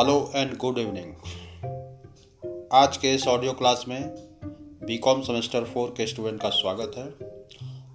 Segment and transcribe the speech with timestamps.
[0.00, 4.02] Hello and good evening आज के इस ऑडियो क्लास में
[4.84, 7.04] बीकॉम सेमेस्टर फोर के स्टूडेंट का स्वागत है।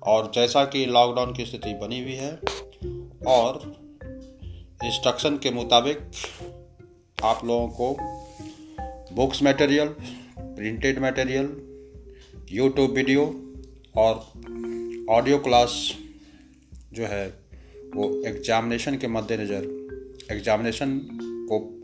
[0.04, 2.32] और जैसा कि लॉकडाउन की स्थिति बनी हुई है,
[3.28, 3.62] और
[4.86, 5.98] इंस्ट्रक्शन के मुताबिक
[7.24, 7.96] आप लोगों को
[9.16, 9.88] books material
[10.40, 11.50] printed material
[12.52, 13.26] YouTube video
[13.98, 14.16] और
[15.10, 15.94] ऑडियो क्लास
[16.94, 17.28] जो है
[17.96, 21.00] वो एग्जामिनेशन के मद्देनज़र एग्जामिनेशन
[21.52, 21.75] को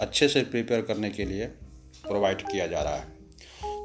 [0.00, 1.46] अच्छे से प्रिपेयर करने के लिए
[2.04, 3.16] प्रोवाइड किया जा रहा है।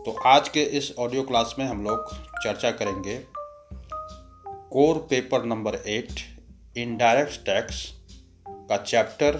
[0.03, 2.13] तो आज के इस ऑडियो क्लास में हम लोग
[2.43, 3.17] चर्चा करेंगे
[4.47, 6.19] core paper number eight
[6.77, 7.83] indirect tax
[8.47, 9.37] का chapter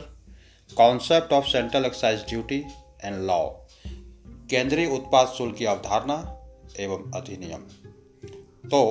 [0.70, 2.64] concept of central excise duty
[3.04, 3.40] and law
[4.50, 6.16] केंद्रीय उत्पाद शुल्क की अवधारणा
[6.80, 7.62] एवं अधिनियम।
[8.70, 8.82] तो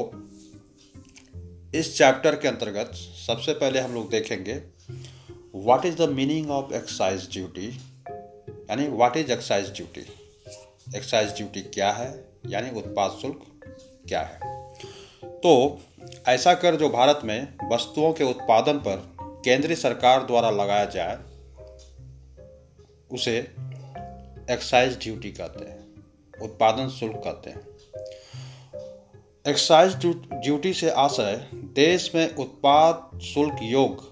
[1.74, 2.90] इस चैप्टर के अंतर्गत
[3.26, 4.54] सबसे पहले हम लोग देखेंगे
[5.54, 7.68] what is the meaning of excise duty
[8.70, 10.06] यानी what is excise duty
[10.96, 12.24] excise duty क्या है?
[12.46, 13.44] यानी उत्पाद शुल्क
[14.08, 14.40] क्या है?
[15.24, 15.80] तो
[16.28, 18.96] ऐसा कर जो भारत में वस्तुओं के उत्पादन पर
[19.44, 21.18] केंद्रीय सरकार द्वारा लगाया जाए,
[23.10, 23.38] उसे
[24.50, 25.80] एक्साइज ड्यूटी कहते हैं,
[26.42, 27.66] उत्पादन शुल्क कहते हैं।
[29.48, 34.10] एक्साइज ड्यूटी से आशय देश में उत्पाद शुल्क योग,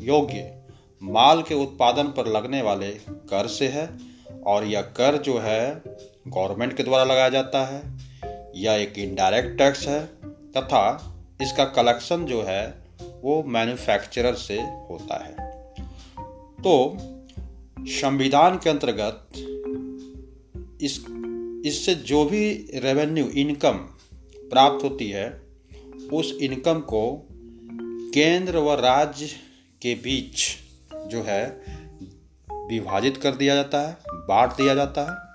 [0.00, 0.61] योग्य
[1.02, 3.98] माल के उत्पादन पर लगने वाले कर से है,
[4.46, 5.82] और यह कर जो है,
[6.28, 7.98] गवर्नमेंट के द्वारा लगाया जाता है।
[8.56, 10.06] यह एक इनडायरेक्ट टैक्स है,
[10.56, 12.82] तथा इसका कलेक्शन जो है,
[13.22, 15.32] वो मैन्युफैक्चरर से होता है।
[16.62, 16.96] तो
[17.80, 19.28] संविधान के अंतर्गत
[20.82, 21.04] इस,
[21.66, 23.72] इससे जो भी रेवेन्यू इनकम
[24.36, 25.42] प्राप्त होती है,
[26.12, 27.28] उस इनकम को
[28.14, 29.26] केंद्र व राज्य
[29.82, 30.61] के बीच
[31.08, 31.62] जो है,
[32.50, 35.32] विभाजित कर दिया जाता है, बांट दिया जाता है।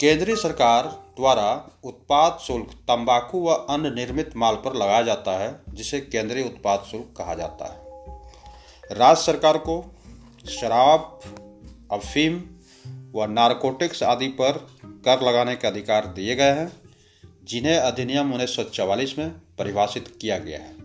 [0.00, 0.86] केंद्रीय सरकार
[1.16, 6.80] द्वारा उत्पाद शुल्क, तंबाकू व अन्य निर्मित माल पर लगाया जाता है, जिसे केंद्रीय उत्पाद
[6.90, 7.90] शुल्क कहा जाता है।
[8.98, 9.94] राज्य सरकार को
[10.48, 11.20] शराब,
[11.92, 12.42] अफीम
[13.14, 16.72] व नारकोटिक्स आदि पर कर लगाने के अधिकार दिए गए हैं,
[17.44, 20.79] जिन्हें अधिनियम उन्नीस में परिभाषित किया गया है।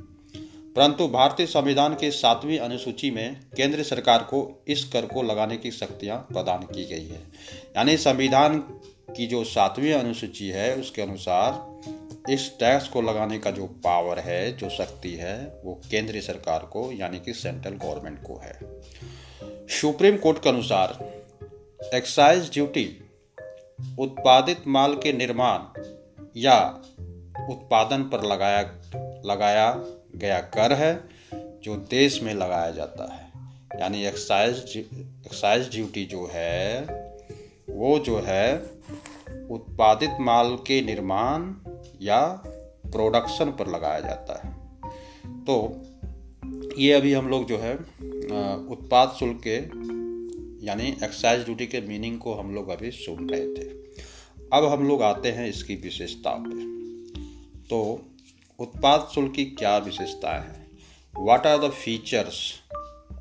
[0.76, 5.72] परंतु भारतीय संविधान के सातवीं अनुसूची में केंद्र सरकार को इस कर को लगाने की
[5.72, 7.22] शक्तियाँ प्रदान की गई है।
[7.78, 8.60] यानी संविधान
[9.18, 11.76] की जो सातवीं अनुसूची है, उसके अनुसार
[12.32, 16.92] इस टैक्स को लगाने का जो पावर है, जो शक्ति है, वो केंद्र सरकार को,
[16.92, 18.60] यानी कि सेंट्रल गवर्नमेंट को है।
[19.68, 21.16] सुप्रीम कोर्ट के अनुसार
[21.94, 23.02] एक्साइज ड्यूटी,
[24.00, 25.82] उत्पादित माल के निर्माण
[26.38, 26.82] या
[27.50, 28.62] उत्पादन पर लगाया
[29.26, 30.94] लगाया गया कर है,
[31.64, 33.32] जो देश में लगाया जाता है।
[33.82, 36.82] यानी एक्साइज एक्साइज ड्यूटी जो है,
[37.70, 38.58] वो जो है,
[39.52, 41.54] उत्पादित माल के निर्माण
[42.02, 42.26] या
[42.86, 44.54] प्रोडक्शन पर लगाया जाता है।
[45.46, 45.56] तो
[46.78, 47.76] ये अभी हम लोग जो है
[48.68, 49.58] उत्पाद शुल्क के,
[50.66, 53.70] यानी एक्साइज ड्यूटी के मीनिंग को हम लोग अभी सुन रहे थे।
[54.54, 56.64] अब हम लोग आते हैं इसकी विशेषता पर
[57.70, 57.80] तो
[58.60, 60.72] उत्पाद शुल्क की क्या विशेषताएँ हैं?
[61.20, 62.54] व्हाट आर द फीचर्स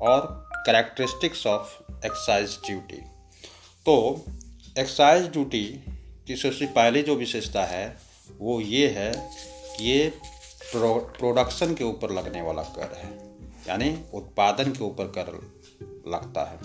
[0.01, 2.95] और करेक्टरिस्टिक्स ऑफ़ एक्साइज ड्यूटी
[3.85, 4.25] तो
[4.79, 5.85] एक्साइज ड्यूटी
[6.27, 7.97] की सबसे पहली जो विशेषता है
[8.39, 9.29] वो ये है
[9.77, 10.09] कि ये
[10.71, 13.35] प्रो, प्रोडक्शन के ऊपर लगने वाला कर है
[13.67, 15.27] यानी उत्पादन के ऊपर कर
[16.07, 16.59] लगता है।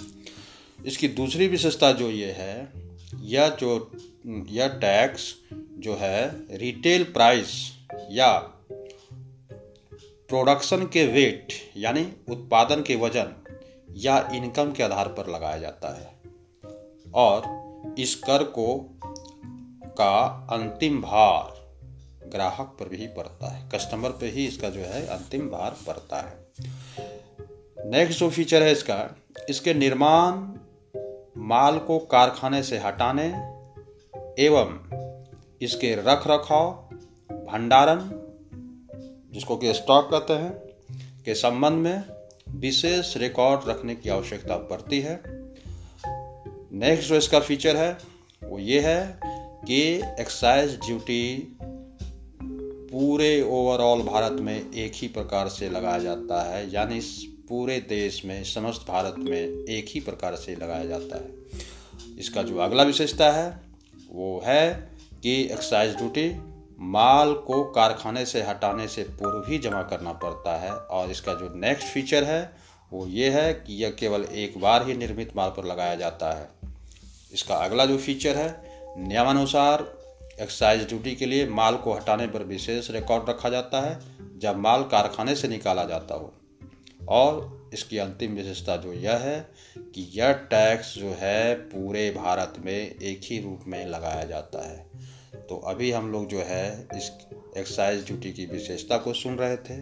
[0.87, 2.73] इसकी दूसरी विशेषता जो ये है
[3.17, 3.91] यह जो
[4.27, 7.73] यह टैक्स जो है रिटेल प्राइस
[8.11, 8.57] या
[10.31, 13.45] प्रोडक्शन के वेट यानी उत्पादन के वज़न,
[13.91, 16.21] या इनकम के आधार पर लगाया जाता है।
[17.15, 17.43] और
[17.99, 18.99] इस कर को
[19.99, 21.75] का अंतिम भार
[22.29, 26.47] ग्राहक पर भी पड़ता है। कस्टमर पर ही इसका जो है अंतिम भार पड़ता है।
[27.91, 29.17] नेक्स्ट जो फीचर है इसका,
[29.49, 30.33] इसके निर्माण
[31.37, 33.27] माल को कारखाने से हटाने
[34.45, 34.91] एवं
[35.63, 36.71] इसके रख रखाव,
[37.33, 38.20] भंडारण
[39.33, 40.53] जिसको कि स्टॉक कहते हैं,
[41.25, 42.05] के संबंध में
[42.49, 45.23] विशेष रिकॉर्ड रखने की आवश्यकता पड़ती है।
[46.73, 47.99] नेक्स्ट जो इसका फीचर है,
[48.45, 49.21] वो ये है
[49.67, 49.83] कि
[50.21, 51.57] एक्साइज ड्यूटी
[52.93, 57.01] पूरे ओवरऑल भारत में एक ही प्रकार से लगाया जाता है, यानी
[57.49, 61.35] पूरे देश में, समस्त भारत में एक ही प्रकार से लगाया जाता है।
[62.19, 63.61] इसका जो अगला विशेषता है,
[64.13, 64.91] वो है
[65.23, 66.50] कि एक्साइज ड्यूटी
[66.83, 71.53] माल को कारखाने से हटाने से पूर्व ही जमा करना पड़ता है और इसका जो
[71.55, 72.57] नेक्स्ट फीचर है,
[72.93, 76.51] वो ये है कि यह केवल एक बार ही निर्मित माल पर लगाया जाता है।
[77.33, 78.63] इसका अगला जो फीचर है,
[79.09, 79.95] नियमानुसार
[80.41, 84.01] एक्साइज ड्यूटी के लिए माल को हटाने पर विशेष रिकॉर्ड रखा जाता है,
[84.39, 86.35] जब माल कारखाने से निकाला जाता हो।
[87.09, 92.95] और इसकी अंतिम विशेषता जो यह है कि यह टैक्स जो है, पूरे भारत में
[92.95, 94.91] एक ही रूप में लगाया जाता है।
[95.51, 97.11] तो अभी हम लोग जो है इस
[97.57, 99.75] एक्साइज ड्यूटी की विशेषता को सुन रहे थे।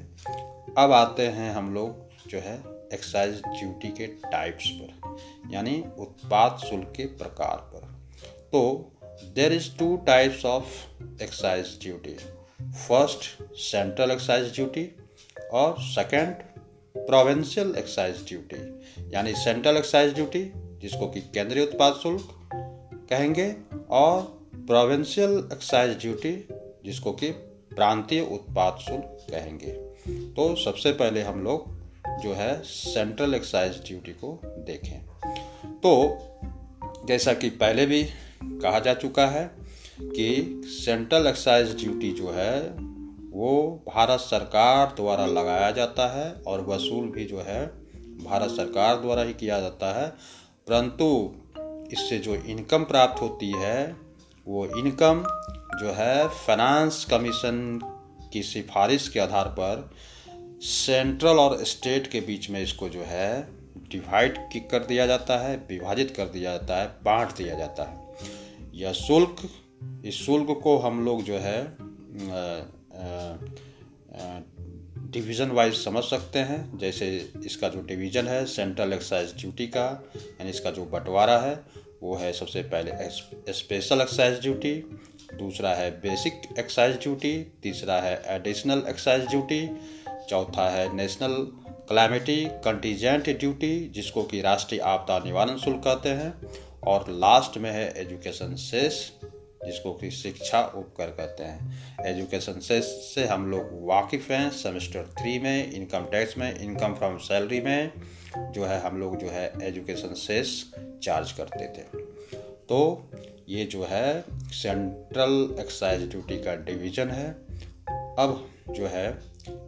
[0.78, 2.54] अब आते हैं हम लोग जो है
[2.94, 5.16] एक्साइज ड्यूटी के टाइप्स पर,
[5.50, 7.80] यानी उत्पाद शुल्क के प्रकार पर।
[8.52, 8.92] तो
[9.24, 10.66] there is two types of
[11.22, 12.16] excise duty
[12.62, 14.96] first central excise duty
[15.52, 16.34] और सेकंड
[17.06, 18.80] प्रोविंशियल एक्साइज ड्यूटी
[19.14, 22.28] यानी सेंट्रल एक्साइज ड्यूटी जिसको कि केंद्रीय उत्पाद शुल्क
[23.10, 23.56] कहेंगे
[23.90, 24.37] और
[24.68, 26.48] प्रोविंशियल एक्साइज ड्यूटी
[26.84, 27.30] जिसको कि
[27.74, 29.70] प्रांतीय उत्पाद शुल्क कहेंगे।
[30.32, 31.78] तो सबसे पहले हम लोग
[32.20, 35.06] जो है सेंट्रल एक्साइज ड्यूटी को देखें।
[35.76, 36.18] तो
[37.06, 38.08] जैसा कि पहले भी
[38.44, 39.50] कहा जा चुका है
[40.02, 42.60] कि सेंट्रल एक्साइज ड्यूटी जो है,
[43.30, 47.66] वो भारत सरकार द्वारा लगाया जाता है और वसूल भी जो है
[48.24, 50.08] भारत सरकार द्वारा ही किया जाता है।
[50.68, 51.34] परंतु
[51.92, 54.07] इससे जो इनकम प्राप्त होती है
[54.48, 55.22] वो इनकम
[55.80, 57.58] जो है फाइनेंस कमीशन
[58.32, 59.90] की सिफारिश के आधार पर
[60.62, 63.48] सेंट्रल और स्टेट के बीच में इसको जो है
[63.90, 64.38] डिवाइड
[64.70, 69.36] कर दिया जाता है, विभाजित कर दिया जाता है, बांट दिया जाता है। यह शुल्क,
[70.04, 71.76] इस शुल्क को हम लोग जो है
[75.12, 77.08] डिवीज़न वाइज समझ सकते हैं। जैसे
[77.46, 79.84] इसका जो डिवीज़न है सेंट्रल एक्साइज ड्यूटी का,
[80.16, 81.54] यानी इसका जो बंटवारा है
[82.02, 82.92] वो है सबसे पहले
[83.52, 84.74] स्पेशल एक्साइज ड्यूटी
[85.34, 89.68] दूसरा है बेसिक एक्साइज ड्यूटी तीसरा है एडिशनल एक्साइज ड्यूटी
[90.28, 91.34] चौथा है नेशनल
[91.88, 96.32] क्लैमिटी कंटीजेंट ड्यूटी जिसको कि राष्ट्रीय आपदा निवारण शुल्क कहते हैं।
[96.82, 99.12] और लास्ट में है एजुकेशन सेस
[99.66, 102.84] जिसको कि शिक्षा उपकर कहते हैं। एजुकेशन सेस
[103.14, 107.92] से हम लोग वाकिफ़ हैं सेमेस्टर थ्री में इनकम टैक्स में इनकम फ्रॉम सैलरी में।
[108.36, 110.72] जो है, हम लोग जो है एजुकेशन सेस
[111.02, 112.02] चार्ज करते थे।
[112.68, 113.10] तो
[113.48, 117.30] ये जो है, सेंट्रल एक्साइज ड्यूटी का डिवीज़न है।
[118.18, 119.18] अब जो है,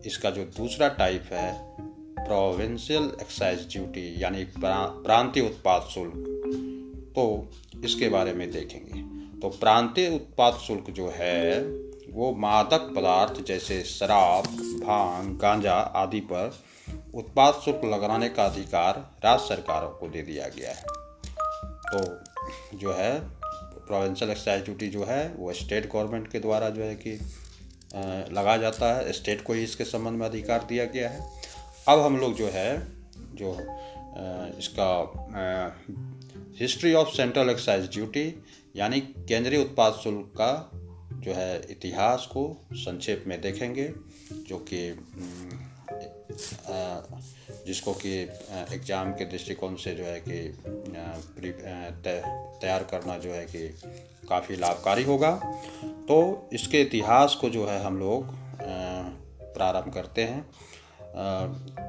[0.07, 1.77] इसका जो दूसरा टाइप है,
[2.27, 6.15] प्रोविंशियल एक्साइज ड्यूटी, यानी प्रांतीय उत्पाद शुल्क।
[7.17, 7.51] तो
[7.85, 11.63] इसके बारे में देखेंगे। तो प्रांतीय उत्पाद शुल्क जो है,
[12.11, 14.45] वो मादक पदार्थ जैसे शराब,
[14.87, 16.53] भाँग, गांजा आदि पर
[17.15, 20.99] उत्पाद शुल्क लगाने का अधिकार राज्य सरकारों को दे दिया गया है।
[21.87, 23.19] तो जो है
[23.87, 27.13] प्रोविंशियल एक्साइज ड्यूटी जो है, वो स्टेट गवर्नमेंट के द्वारा जो है कि
[28.35, 31.21] लगाया जाता है। स्टेट को ही इसके संबंध में अधिकार दिया गया है।
[31.89, 32.79] अब हम लोग जो है,
[33.35, 33.53] जो
[34.59, 34.91] इसका
[36.61, 38.43] history of central excise duty
[38.77, 40.71] यानी केंद्रीय उत्पाद शुल्क का
[41.15, 42.43] जो है इतिहास को
[42.75, 43.87] संक्षेप में देखेंगे,
[44.49, 44.91] जो कि
[47.67, 48.13] जिसको कि
[48.75, 50.39] एग्ज़ाम के दृष्टिकोण से जो है कि
[52.03, 53.69] तैयार करना जो है कि
[54.29, 55.31] काफ़ी लाभकारी होगा।
[56.09, 58.35] तो इसके इतिहास को जो है हम लोग
[59.55, 60.43] प्रारंभ करते हैं।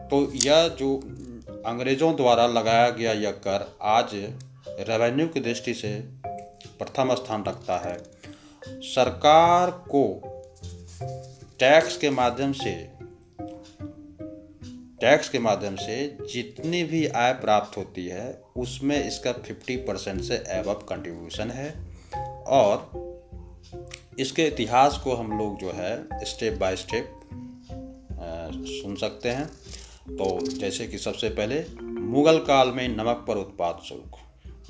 [0.10, 0.96] तो यह जो
[1.66, 4.16] अंग्रेज़ों द्वारा लगाया गया यह कर आज
[4.88, 5.92] रेवेन्यू की दृष्टि से
[6.80, 7.98] प्रथम स्थान रखता है।
[8.86, 10.04] सरकार को
[11.60, 12.72] टैक्स के माध्यम से
[15.01, 20.36] टैक्स के माध्यम से जितनी भी आय प्राप्त होती है, उसमें इसका 50 परसेंट से
[20.36, 21.75] एवब कंट्रीब्यूशन है।
[22.43, 22.91] और
[24.20, 27.20] इसके इतिहास को हम लोग जो है स्टेप बाय स्टेप
[28.84, 29.48] सुन सकते हैं।
[30.17, 34.12] तो जैसे कि सबसे पहले, मुगल काल में नमक पर उत्पाद शुल्क।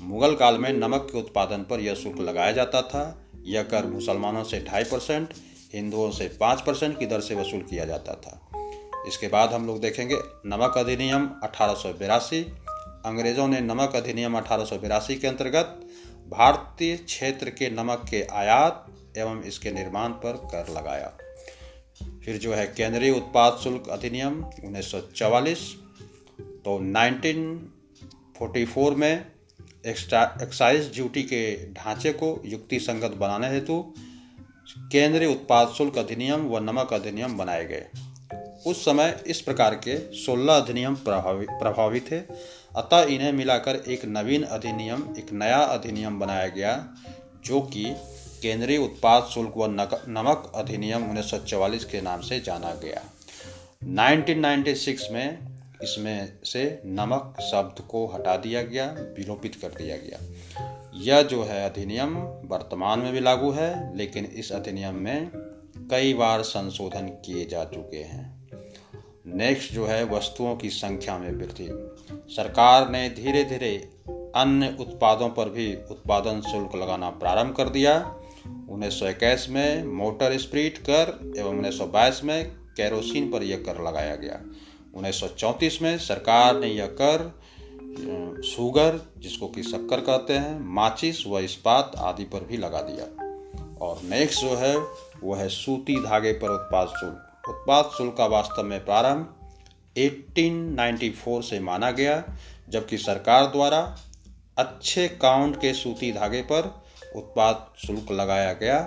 [0.02, 4.44] मुगल काल में नमक के उत्पादन पर यह शुल्क लगाया जाता था। यह कर मुसलमानों
[4.44, 5.34] से ढाई परसेंट,
[5.74, 8.61] हिंदुओं से पाँच परसेंट की दर से वसूल किया जाता था।
[9.06, 11.74] इसके बाद हम लोग देखेंगे नमक अधिनियम अठारह
[13.06, 15.80] अंग्रेज़ों ने नमक अधिनियम अठारह के अंतर्गत
[16.28, 21.12] भारतीय क्षेत्र के नमक के आयात एवं इसके निर्माण पर कर लगाया।
[22.24, 25.58] फिर जो है केंद्रीय उत्पाद शुल्क अधिनियम 1944
[26.64, 29.26] तो 1944 में
[29.86, 33.94] एक्साइज ड्यूटी के ढांचे को युक्ति संगत बनाने हेतु
[34.92, 37.86] केंद्रीय उत्पाद शुल्क अधिनियम व नमक अधिनियम बनाए गए।
[38.66, 42.18] उस समय इस प्रकार के 16 अधिनियम प्रभावी थे।
[42.76, 46.88] अतः इन्हें मिलाकर एक नवीन अधिनियम, एक नया अधिनियम बनाया गया,
[47.44, 47.84] जो कि
[48.42, 53.02] केंद्रीय उत्पाद शुल्क व नमक अधिनियम उन्नीस के नाम से जाना गया।
[53.84, 55.38] 1996 में
[55.82, 58.86] इसमें से नमक शब्द को हटा दिया गया
[59.18, 60.18] विलोपित कर दिया गया।
[60.94, 65.30] यह जो है अधिनियम, वर्तमान में भी लागू है, लेकिन इस अधिनियम में
[65.90, 68.31] कई बार संशोधन किए जा चुके हैं।
[69.26, 71.68] नेक्स्ट जो है, वस्तुओं की संख्या में वृद्धि।
[72.34, 73.90] सरकार ने धीरे धीरे
[74.34, 78.16] अन्य उत्पादों पर भी उत्पादन शुल्क लगाना प्रारंभ कर दिया।
[78.70, 83.56] उन्नीस सौ इक्कीस में मोटर स्प्रिट कर एवं उन्नीस सौ बाईस में कैरोसिन पर यह
[83.56, 84.42] कर लगाया गया।
[84.94, 87.38] उन्नीस सौ चौंतीस में सरकार ने यह कर
[88.42, 93.04] शुगर जिसको कि शक्कर कहते हैं, माचिस व इस्पात आदि पर भी लगा दिया।
[93.84, 94.76] और नेक्स्ट जो है,
[95.24, 99.34] वह है सूती धागे पर उत्पाद शुल्क। उत्पाद शुल्क का वास्तव में प्रारंभ
[99.98, 102.24] 1894 से माना गया,
[102.68, 103.98] जबकि सरकार द्वारा
[104.58, 106.82] अच्छे काउंट के सूती धागे पर
[107.16, 108.78] उत्पाद शुल्क लगाया गया।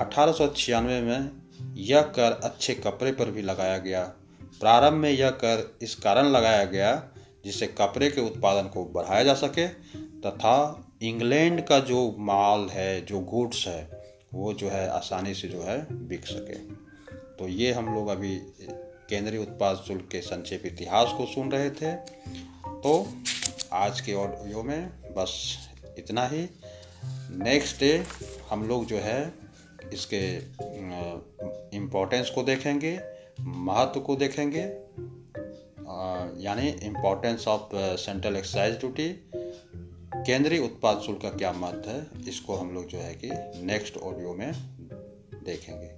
[0.00, 1.30] अठारह सौ छियानवे में
[1.74, 4.02] यह कर अच्छे कपड़े पर भी लगाया गया।
[4.60, 7.08] प्रारंभ में यह कर इस कारण लगाया गया,
[7.44, 13.20] जिससे कपड़े के उत्पादन को बढ़ाया जा सके, तथा इंग्लैंड का जो माल है, जो
[13.20, 13.90] गुड्स है,
[14.34, 16.87] वो जो है आसानी से जो है बिक सके।
[17.38, 18.34] तो ये हम लोग अभी
[19.10, 21.92] केंद्रीय उत्पाद शुल्क के संक्षेप इतिहास को सुन रहे थे।
[22.82, 23.06] तो
[23.72, 25.32] आज के ऑडियो में बस
[25.98, 26.48] इतना ही।
[27.38, 27.92] नेक्स्ट डे
[28.50, 29.20] हम लोग जो है
[29.92, 30.20] इसके
[31.76, 32.98] इम्पोर्टेंस को देखेंगे,
[33.40, 34.62] महत्व को देखेंगे।
[36.42, 39.08] यानी importance of central excise duty
[40.16, 43.30] केंद्रीय उत्पाद शुल्क का क्या महत्व है, इसको हम लोग जो है कि
[43.64, 44.52] नेक्स्ट ऑडियो में
[45.44, 45.97] देखेंगे।